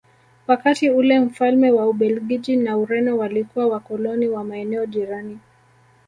[0.47, 5.39] Wakati ule mfalme wa Ubelgiji na Ureno walikuwa wakoloni wa maeneo jirani